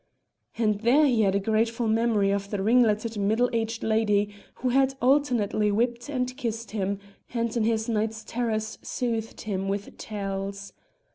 And 0.57 0.79
there 0.79 1.05
he 1.05 1.21
had 1.21 1.35
a 1.35 1.39
grateful 1.39 1.87
memory 1.87 2.31
of 2.31 2.49
the 2.49 2.59
ringleted 2.63 3.19
middle 3.19 3.51
aged 3.53 3.83
lady 3.83 4.33
who 4.55 4.69
had 4.69 4.95
alternately 4.99 5.71
whipped 5.71 6.09
and 6.09 6.35
kissed 6.37 6.71
him, 6.71 6.97
and 7.35 7.55
in 7.55 7.65
his 7.65 7.87
night's 7.87 8.23
terrors 8.23 8.79
soothed 8.81 9.41
him 9.41 9.67
with 9.69 9.95
tales. 9.99 10.73